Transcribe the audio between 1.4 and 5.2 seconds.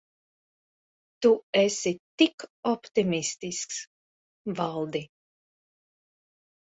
esi tik optimistisks, Valdi.